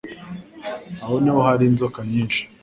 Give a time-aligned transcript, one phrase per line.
[1.03, 2.41] aha niho hari inzoka nyinshi